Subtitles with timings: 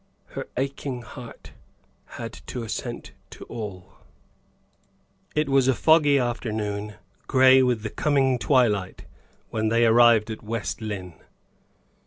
[0.29, 1.51] Her aching heart
[2.17, 3.93] had to assent to all.
[5.35, 6.95] It was a foggy afternoon,
[7.27, 9.05] gray with the coming twilight,
[9.51, 11.21] when they arrived at West Lynne.